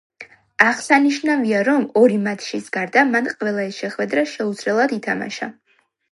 [0.67, 5.51] აღსანიშნავია, რომ ორი მატჩის გარდა, მან ყველა ეს შეხვედრა შეუცვლელად ითამაშა.